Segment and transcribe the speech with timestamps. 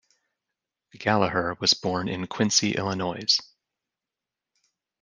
[0.97, 3.37] Gallaher was born in Quincy, Illinois.